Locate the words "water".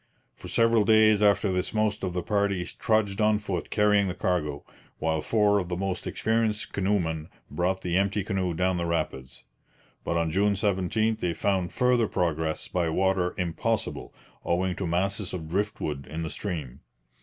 12.89-13.35